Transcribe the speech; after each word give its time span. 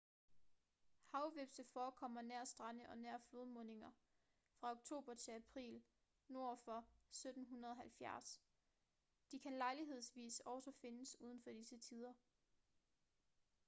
havhvepse 1.05 1.63
forekommer 1.63 2.21
nær 2.21 2.43
strande 2.43 2.85
og 2.89 2.97
nær 2.97 3.17
flodmundinger 3.17 3.91
fra 4.59 4.71
oktober 4.71 5.13
til 5.13 5.31
april 5.31 5.83
nord 6.27 6.57
for 6.65 6.77
1770. 7.09 8.41
de 9.31 9.39
kan 9.39 9.53
lejlighedsvis 9.53 10.39
også 10.39 10.71
findes 10.71 11.19
uden 11.21 11.41
for 11.41 11.49
disse 11.51 11.77
tider 11.79 12.13